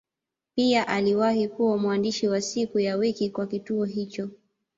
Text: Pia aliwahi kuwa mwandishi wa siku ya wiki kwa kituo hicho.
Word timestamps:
Pia 0.55 0.87
aliwahi 0.87 1.47
kuwa 1.47 1.77
mwandishi 1.77 2.27
wa 2.27 2.41
siku 2.41 2.79
ya 2.79 2.95
wiki 2.95 3.29
kwa 3.29 3.47
kituo 3.47 3.85
hicho. 3.85 4.29